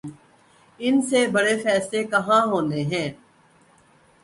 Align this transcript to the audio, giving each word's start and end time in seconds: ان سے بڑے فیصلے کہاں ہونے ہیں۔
ان 0.79 1.01
سے 1.01 1.19
بڑے 1.27 1.55
فیصلے 1.63 2.03
کہاں 2.03 2.41
ہونے 2.45 2.81
ہیں۔ 2.83 3.09